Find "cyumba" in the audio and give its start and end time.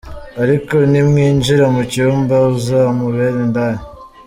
1.91-2.35